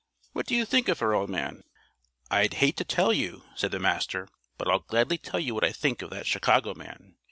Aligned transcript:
What 0.33 0.47
do 0.47 0.55
you 0.55 0.65
think 0.65 0.87
of 0.87 0.97
her, 0.97 1.13
old 1.13 1.29
man?" 1.29 1.63
"I'd 2.31 2.55
hate 2.55 2.75
to 2.77 2.83
tell 2.83 3.13
you," 3.13 3.43
said 3.53 3.69
the 3.69 3.77
Master, 3.77 4.27
"but 4.57 4.67
I'll 4.67 4.79
gladly 4.79 5.19
tell 5.19 5.39
you 5.39 5.53
what 5.53 5.63
I 5.63 5.71
think 5.71 6.01
of 6.01 6.09
that 6.09 6.25
Chicago 6.25 6.73
man. 6.73 7.17